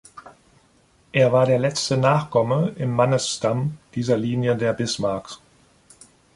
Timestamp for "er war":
1.11-1.45